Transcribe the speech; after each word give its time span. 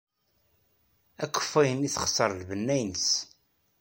Akeffay-nni 1.23 1.89
texṣer 1.95 2.29
lbenna-nnes. 2.41 3.07